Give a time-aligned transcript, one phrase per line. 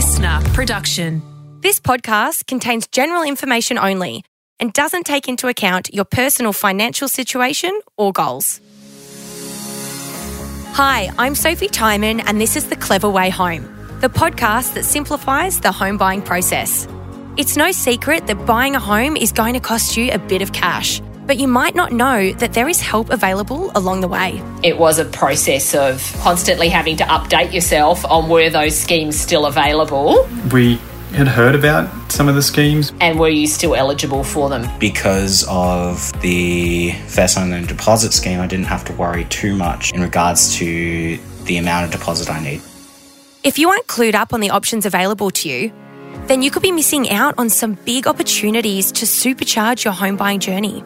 [0.00, 1.20] listener production.
[1.60, 4.24] This podcast contains general information only
[4.58, 8.62] and doesn't take into account your personal financial situation or goals.
[10.72, 13.64] Hi, I'm Sophie Timon, and this is The Clever Way Home,
[14.00, 16.88] the podcast that simplifies the home buying process.
[17.36, 20.54] It's no secret that buying a home is going to cost you a bit of
[20.54, 24.42] cash, but you might not know that there is help available along the way.
[24.64, 29.46] It was a process of constantly having to update yourself on were those schemes still
[29.46, 30.80] available We
[31.12, 32.92] had heard about some of the schemes.
[33.00, 34.68] and were you still eligible for them.
[34.80, 39.92] because of the first home loan deposit scheme, I didn't have to worry too much
[39.92, 42.60] in regards to the amount of deposit I need.
[43.44, 45.72] If you aren't clued up on the options available to you,
[46.26, 50.40] then you could be missing out on some big opportunities to supercharge your home buying
[50.40, 50.82] journey.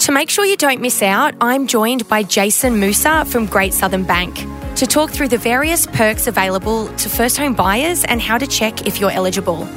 [0.00, 4.04] To make sure you don't miss out, I'm joined by Jason Moussa from Great Southern
[4.04, 4.34] Bank
[4.76, 8.86] to talk through the various perks available to first home buyers and how to check
[8.86, 9.68] if you're eligible.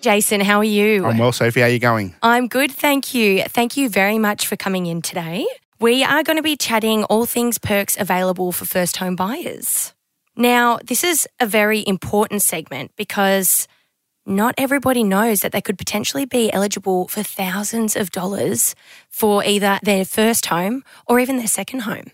[0.00, 1.04] Jason, how are you?
[1.04, 1.60] I'm well, Sophie.
[1.60, 2.14] How are you going?
[2.22, 3.42] I'm good, thank you.
[3.42, 5.46] Thank you very much for coming in today.
[5.80, 9.92] We are going to be chatting all things perks available for first home buyers.
[10.34, 13.68] Now, this is a very important segment because
[14.30, 18.74] not everybody knows that they could potentially be eligible for thousands of dollars
[19.08, 22.12] for either their first home or even their second home.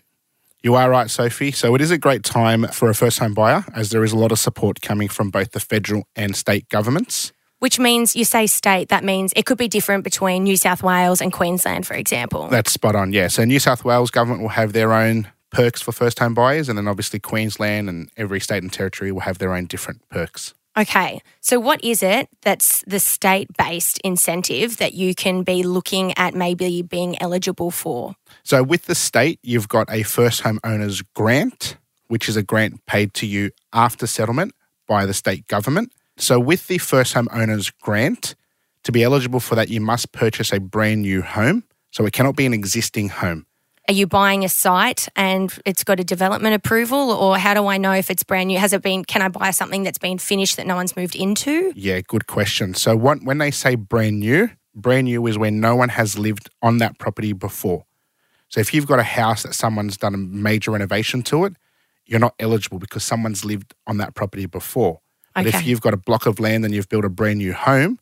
[0.63, 1.51] You are right, Sophie.
[1.51, 4.17] So it is a great time for a first home buyer as there is a
[4.17, 7.31] lot of support coming from both the federal and state governments.
[7.59, 11.21] Which means you say state, that means it could be different between New South Wales
[11.21, 12.49] and Queensland, for example.
[12.49, 13.29] That's spot on, yeah.
[13.29, 16.77] So New South Wales government will have their own perks for first home buyers, and
[16.77, 20.53] then obviously Queensland and every state and territory will have their own different perks.
[20.77, 26.15] Okay, so what is it that's the state based incentive that you can be looking
[26.19, 28.15] at maybe being eligible for?
[28.43, 31.77] So with the state, you've got a first home owner's grant,
[32.09, 34.53] which is a grant paid to you after settlement
[34.87, 35.91] by the state government.
[36.17, 38.35] So with the first home owner's grant,
[38.83, 41.63] to be eligible for that, you must purchase a brand new home.
[41.91, 43.47] So it cannot be an existing home.
[43.89, 47.77] Are you buying a site and it's got a development approval, or how do I
[47.77, 48.57] know if it's brand new?
[48.59, 51.71] Has it been, can I buy something that's been finished that no one's moved into?
[51.73, 52.73] Yeah, good question.
[52.73, 56.79] So when they say brand new, brand new is when no one has lived on
[56.79, 57.85] that property before.
[58.49, 61.53] So if you've got a house that someone's done a major renovation to it,
[62.05, 64.99] you're not eligible because someone's lived on that property before.
[65.33, 65.57] But Okay.
[65.59, 67.99] if you've got a block of land and you've built a brand new home,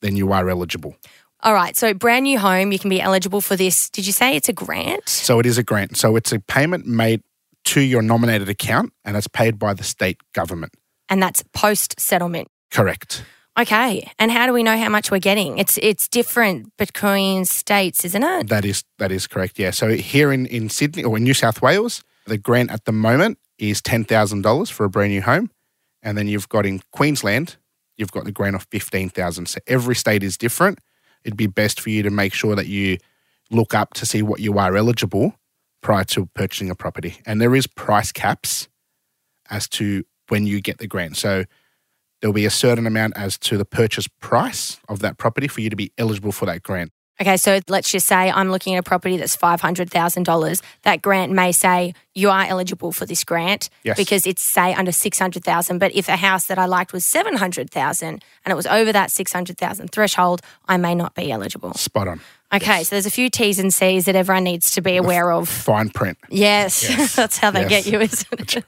[0.00, 0.96] then you are eligible.
[1.42, 3.88] All right, so brand new home, you can be eligible for this.
[3.90, 5.08] Did you say it's a grant?
[5.08, 5.96] So it is a grant.
[5.96, 7.22] So it's a payment made
[7.66, 10.74] to your nominated account and it's paid by the state government.
[11.08, 12.48] And that's post settlement.
[12.70, 13.24] Correct.
[13.58, 15.58] Okay, and how do we know how much we're getting?
[15.58, 18.48] It's it's different between states, isn't it?
[18.48, 19.58] That is that is correct.
[19.58, 19.72] Yeah.
[19.72, 23.38] So here in, in Sydney or in New South Wales, the grant at the moment
[23.58, 25.50] is ten thousand dollars for a brand new home,
[26.02, 27.56] and then you've got in Queensland,
[27.96, 29.46] you've got the grant of fifteen thousand.
[29.46, 30.78] So every state is different.
[31.24, 32.98] It'd be best for you to make sure that you
[33.50, 35.34] look up to see what you are eligible
[35.82, 38.68] prior to purchasing a property, and there is price caps
[39.50, 41.16] as to when you get the grant.
[41.16, 41.44] So
[42.20, 45.70] there'll be a certain amount as to the purchase price of that property for you
[45.70, 46.92] to be eligible for that grant.
[47.20, 50.62] Okay, so let's just say I'm looking at a property that's $500,000.
[50.82, 53.96] That grant may say you are eligible for this grant Yes.
[53.98, 58.20] because it's say under 600,000, but if a house that I liked was 700,000 and
[58.52, 61.74] it was over that 600,000 threshold, I may not be eligible.
[61.74, 62.20] Spot on.
[62.52, 65.48] Okay, so there's a few T's and C's that everyone needs to be aware of.
[65.48, 66.18] Fine print.
[66.30, 67.68] Yes, that's how they Yes.
[67.70, 68.64] get you, isn't it?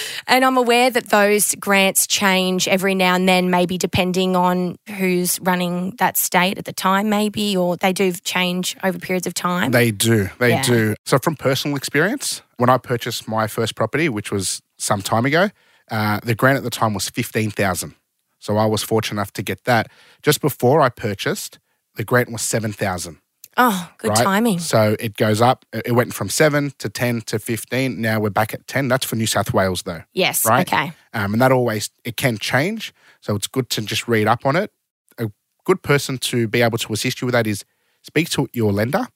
[0.26, 5.38] and I'm aware that those grants change every now and then, maybe depending on who's
[5.40, 9.70] running that state at the time, maybe, or they do change over periods of time.
[9.72, 10.30] They do.
[10.38, 10.62] They Yeah.
[10.62, 10.94] do.
[11.04, 15.50] So, from personal experience, when I purchased my first property, which was some time ago,
[15.90, 17.94] uh, the grant at the time was fifteen thousand.
[18.38, 19.88] So I was fortunate enough to get that.
[20.22, 21.58] Just before I purchased,
[21.96, 23.18] the grant was seven thousand.
[23.56, 24.18] oh, good right?
[24.18, 24.58] timing.
[24.58, 25.64] So it goes up.
[25.72, 28.00] It went from seven to ten to fifteen.
[28.00, 28.88] Now we're back at ten.
[28.88, 30.02] That's for New South Wales, though.
[30.12, 30.66] Yes, right?
[30.66, 30.92] okay.
[31.12, 32.92] Um, and that always it can change.
[33.20, 34.72] So it's good to just read up on it.
[35.18, 35.30] A
[35.64, 37.64] good person to be able to assist you with that is
[38.02, 39.08] speak to your lender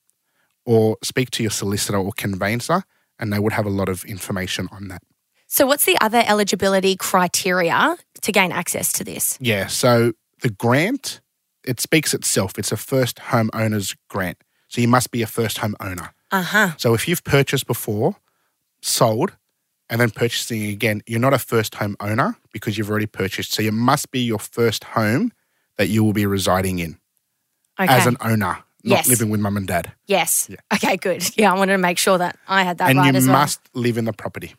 [0.66, 2.82] or speak to your solicitor or conveyancer,
[3.18, 5.02] and they would have a lot of information on that.
[5.46, 9.38] So, what's the other eligibility criteria to gain access to this?
[9.40, 9.68] Yeah.
[9.68, 11.20] So the grant
[11.66, 12.52] it speaks itself.
[12.58, 14.38] It's a first home owner's grant.
[14.68, 16.12] So you must be a first home owner.
[16.30, 16.70] Uh huh.
[16.78, 18.16] So if you've purchased before,
[18.82, 19.32] sold,
[19.88, 23.52] and then purchasing again, you're not a first home owner because you've already purchased.
[23.52, 25.32] So you must be your first home
[25.76, 26.98] that you will be residing in
[27.80, 27.92] Okay.
[27.92, 29.08] as an owner, not Yes.
[29.08, 29.92] living with mum and dad.
[30.06, 30.48] yes.
[30.72, 31.24] Okay, good.
[31.36, 33.38] Yeah, I wanted to make sure that I had that and right you as well.
[33.38, 34.54] must live in the property.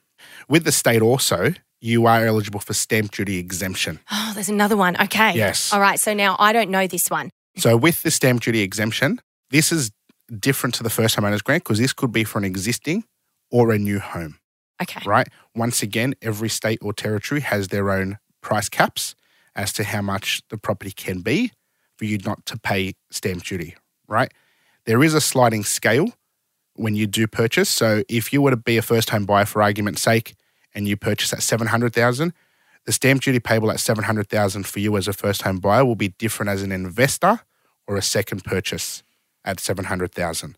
[0.50, 4.00] With the state also, you are eligible for stamp duty exemption.
[4.12, 5.00] Oh, there's another one.
[5.01, 5.33] Okay.
[5.33, 5.72] Yes.
[5.72, 5.98] All right.
[6.00, 7.30] So now I don't know this one.
[7.57, 9.92] So with the stamp duty exemption, this is
[10.39, 13.06] different to the first homeowners grant because this could be for an existing
[13.50, 14.39] or a new home,
[14.81, 15.00] Okay.
[15.06, 15.30] right?
[15.56, 19.16] Once again, every state or territory has their own price caps
[19.56, 21.54] as to how much the property can be
[21.98, 23.75] for you not to pay stamp duty,
[24.06, 24.33] right?
[24.86, 26.12] There is a sliding scale
[26.75, 27.69] when you do purchase.
[27.69, 30.36] So if you were to be a first home buyer for argument's sake
[30.75, 32.33] and you purchase at 700,000,
[32.86, 36.10] the stamp duty payable at 700,000 for you as a first home buyer will be
[36.10, 37.39] different as an investor
[37.88, 39.01] or a second purchase
[39.44, 40.56] at 700,000.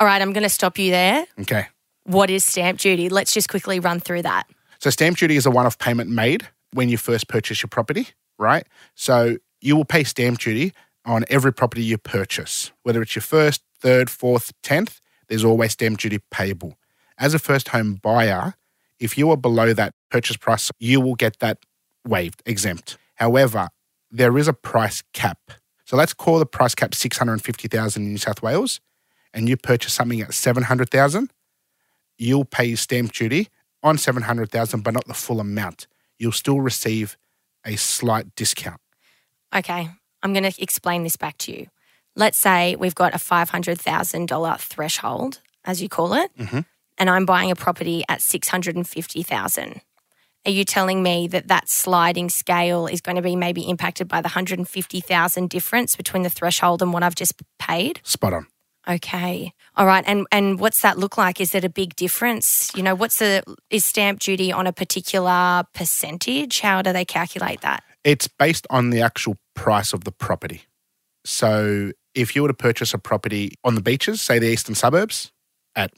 [0.00, 0.20] All right.
[0.20, 1.26] I'm going to stop you there.
[1.40, 1.66] Okay.
[2.04, 3.08] What is stamp duty?
[3.08, 4.44] Let's just quickly run through that.
[4.80, 8.66] So stamp duty is a one-off payment made when you first purchase your property, right?
[8.94, 10.72] So you will pay stamp duty
[11.04, 15.00] on every property you purchase, whether it's your first, third, fourth, tenth.
[15.28, 16.78] There's always stamp duty payable.
[17.18, 18.54] As a first home buyer,
[19.00, 21.58] if you are below that purchase price, you will get that
[22.06, 22.96] waived, exempt.
[23.16, 23.68] However,
[24.10, 25.38] there is a price cap.
[25.84, 28.80] So let's call the price cap 650,000 in New South Wales
[29.34, 31.30] and you purchase something at 700,000,
[32.16, 33.48] you'll pay stamp duty
[33.82, 35.86] on 700,000 but not the full amount.
[36.18, 37.16] You'll still receive
[37.64, 38.80] a slight discount.
[39.54, 39.88] Okay.
[40.22, 41.66] I'm going to explain this back to you.
[42.16, 46.64] Let's say we've got a $500,000 threshold, as you call it, Mhm.
[46.98, 49.80] And I'm buying a property at 650,000.
[50.46, 54.20] Are you telling me that that sliding scale is going to be maybe impacted by
[54.20, 58.00] the 150,000 difference between the threshold and what I've just paid?
[58.04, 58.46] Spot on.
[58.88, 59.52] Okay.
[59.76, 60.04] All right.
[60.06, 61.40] And and what's that look like?
[61.40, 62.70] Is it a big difference?
[62.74, 66.60] You know, what's the is stamp duty on a particular percentage?
[66.60, 67.82] How do they calculate that?
[68.04, 70.62] It's based on the actual price of the property.
[71.26, 75.30] So if you were to purchase a property on the beaches, say the eastern suburbs,
[75.76, 75.92] at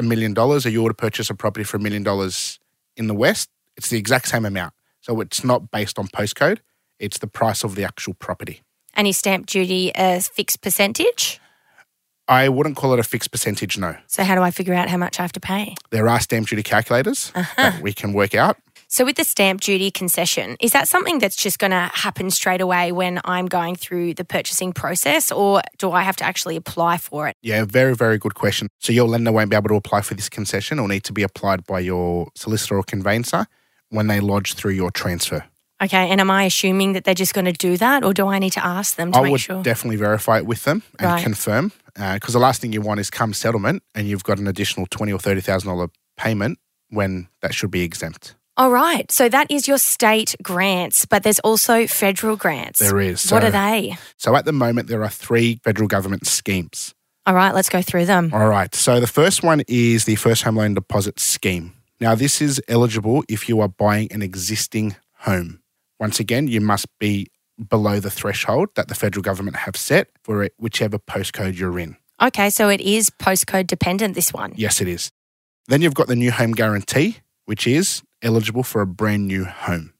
[0.00, 2.58] a million dollars, or you were to purchase a property for a million dollars
[2.96, 4.74] in the west, it's the exact same amount.
[5.00, 6.58] So it's not based on postcode,
[6.98, 8.62] it's the price of the actual property.
[8.94, 11.40] And is stamp duty a fixed percentage?
[12.26, 13.96] I wouldn't call it a fixed percentage, no.
[14.06, 15.74] So how do I figure out how much I have to pay?
[15.90, 17.54] There are stamp duty calculators uh-huh.
[17.56, 18.56] that we can work out.
[18.92, 22.60] So with the stamp duty concession, is that something that's just going to happen straight
[22.60, 26.96] away when I'm going through the purchasing process or do I have to actually apply
[26.96, 27.36] for it?
[27.40, 28.66] Yeah, very, very good question.
[28.80, 31.22] So your lender won't be able to apply for this concession or need to be
[31.22, 33.46] applied by your solicitor or conveyancer
[33.90, 35.44] when they lodge through your transfer.
[35.80, 38.40] Okay, and am I assuming that they're just going to do that or do I
[38.40, 39.62] need to ask them to I make would sure?
[39.62, 41.22] definitely verify it with them and Right.
[41.22, 44.48] confirm uh, because the last thing you want is come settlement and you've got an
[44.48, 46.58] additional twenty or thirty thousand dollar payment
[46.88, 48.34] when that should be exempt.
[48.60, 49.10] All right.
[49.10, 52.78] So that is your state grants, but there's also federal grants.
[52.78, 53.22] There is.
[53.22, 53.96] So, What are they?
[54.18, 56.94] So at the moment there are three federal government schemes.
[57.24, 58.28] All right, let's go through them.
[58.34, 58.74] All right.
[58.74, 61.72] So the first one is the first home loan deposit scheme.
[62.00, 65.62] Now this is eligible if you are buying an existing home.
[65.98, 67.28] Once again, you must be
[67.66, 71.96] below the threshold that the federal government have set for it, whichever postcode you're in.
[72.20, 74.52] Okay, so it is postcode dependent, this one.
[74.54, 75.10] Yes, it is.
[75.68, 79.92] Then you've got the new home guarantee, which is eligible for a brand new home.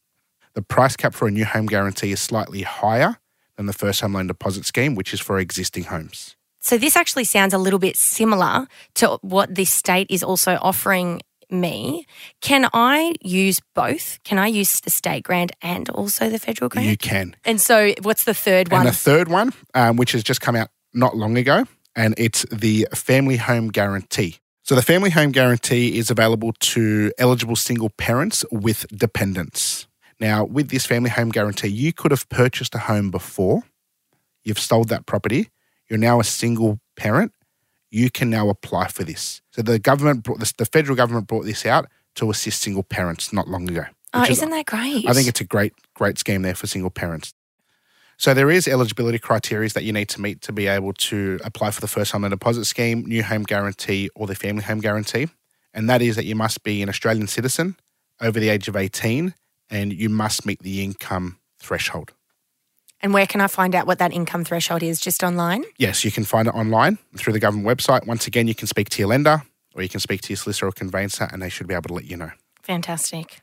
[0.55, 3.17] The price cap for a new home guarantee is slightly higher
[3.57, 6.37] than the first home loan deposit scheme, which is for existing homes.
[6.61, 11.23] So this actually sounds a little bit similar to what this state is also offering
[11.51, 12.07] me.
[12.41, 14.21] Can I use both?
[14.23, 16.87] Can I use the state grant and also the federal grant?
[16.87, 17.35] You can.
[17.45, 18.83] and so what's the third one?
[18.83, 21.67] And the third one, um, which has just come out not long ago,
[21.97, 24.39] and it's the family home guarantee.
[24.71, 29.89] So the family home guarantee is available to eligible single parents with dependents.
[30.21, 33.65] Now, with this family home guarantee, you could have purchased a home before,
[34.45, 35.49] you've sold that property,
[35.89, 37.33] you're now a single parent,
[37.91, 39.43] you can now apply for this.
[39.51, 43.33] So the government brought this, the federal government brought this out to assist single parents
[43.33, 43.87] not long ago.
[44.15, 45.05] oh, which is- isn't that great?
[45.09, 47.35] I think it's a great, great scheme there for single parents.
[48.21, 51.71] So there is eligibility criteria that you need to meet to be able to apply
[51.71, 55.29] for the first home loan deposit scheme, new home guarantee, or the family home guarantee.
[55.73, 57.77] And that is that you must be an Australian citizen
[58.21, 59.33] over the age of 18
[59.71, 62.13] and you must meet the income threshold.
[63.01, 65.01] And where can I find out what that income threshold is?
[65.01, 65.65] Just online?
[65.79, 68.07] Yes, you can find it online through the government website.
[68.07, 70.67] Once again, you can speak to your lender or you can speak to your solicitor
[70.67, 72.33] or conveyancer and they should be able to let you know.
[72.63, 73.41] Fantastic.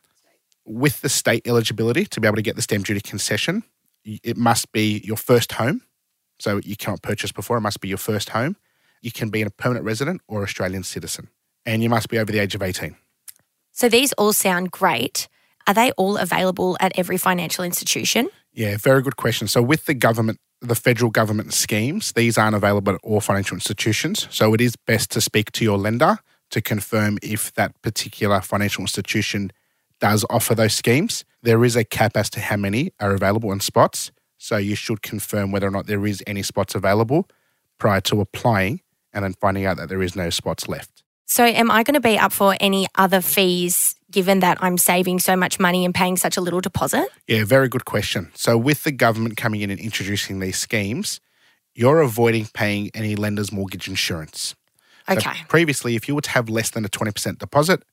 [0.65, 3.63] with the state eligibility to be able to get the stamp duty concession,
[4.07, 5.81] it must be your first home.
[6.39, 8.55] So you cannot purchase before, it must be your first home.
[9.01, 11.29] You can be a permanent resident or Australian citizen.
[11.65, 12.95] And you must be over the age of 18.
[13.71, 15.27] So these all sound great.
[15.67, 18.29] Are they all available at every financial institution?
[18.53, 19.47] Yeah, very good question.
[19.47, 24.27] So with the government, the federal government schemes, these aren't available at all financial institutions.
[24.31, 26.19] So it is best to speak to your lender
[26.51, 29.51] to confirm if that particular financial institution
[29.99, 31.25] does offer those schemes.
[31.41, 34.11] There is a cap as to how many are available in spots.
[34.37, 37.27] So you should confirm whether or not there is any spots available
[37.79, 38.81] prior to applying
[39.13, 41.03] and then finding out that there is no spots left.
[41.29, 45.19] So, am I going to be up for any other fees given that I'm saving
[45.19, 47.09] so much money and paying such a little deposit?
[47.27, 48.31] Yeah, very good question.
[48.33, 51.19] So, with the government coming in and introducing these schemes,
[51.75, 54.55] you're avoiding paying any lender's mortgage insurance.
[55.09, 55.43] So Okay.
[55.49, 57.83] previously, if you were to have less than a 20% deposit,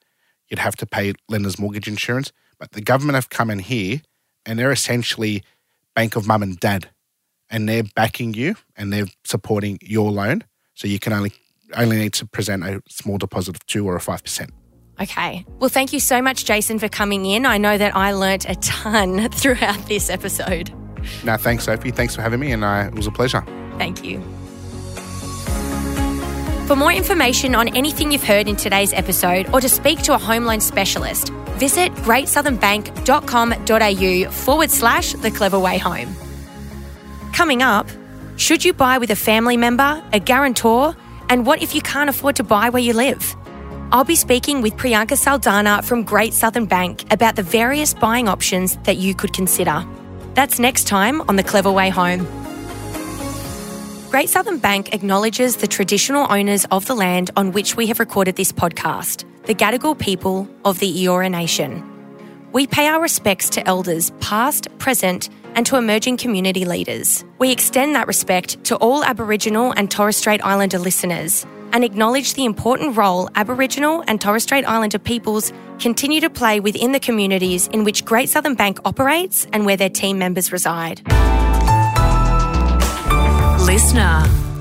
[0.54, 2.30] you'd have to pay lender's mortgage insurance.
[2.60, 4.02] But the government have come in here
[4.46, 5.42] and they're essentially
[5.96, 6.90] bank of mum and dad
[7.50, 10.44] and they're backing you and they're supporting your loan.
[10.74, 11.32] So you can only
[11.76, 14.50] only need to present a small deposit of two or a five percent.
[15.00, 15.44] Okay.
[15.58, 17.46] Well, thank you so much, Jason, for coming in.
[17.46, 20.72] I know that I learnt a ton throughout this episode.
[21.24, 21.90] No, thanks, Sophie.
[21.90, 23.44] Thanks for having me, and uh, it was a pleasure.
[23.76, 24.22] Thank you.
[26.66, 30.18] For more information on anything you've heard in today's episode or to speak to a
[30.18, 31.28] home loan specialist,
[31.58, 36.16] visit greatsouthernbank.com.au forward slash the clever way home.
[37.34, 37.86] Coming up,
[38.36, 40.96] should you buy with a family member, a guarantor,
[41.28, 43.36] and what if you can't afford to buy where you live?
[43.92, 48.78] I'll be speaking with Priyanka Saldana from Great Southern Bank about the various buying options
[48.84, 49.84] that you could consider.
[50.32, 52.26] That's next time on The Clever Way Home.
[54.14, 58.36] Great Southern Bank acknowledges the traditional owners of the land on which we have recorded
[58.36, 61.82] this podcast, the Gadigal people of the Eora Nation.
[62.52, 67.24] We pay our respects to elders past, present, and to emerging community leaders.
[67.40, 72.44] We extend that respect to all Aboriginal and Torres Strait Islander listeners and acknowledge the
[72.44, 77.82] important role Aboriginal and Torres Strait Islander peoples continue to play within the communities in
[77.82, 81.02] which Great Southern Bank operates and where their team members reside.
[83.74, 84.53] Listener.